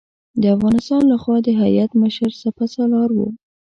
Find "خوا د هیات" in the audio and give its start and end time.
1.21-1.91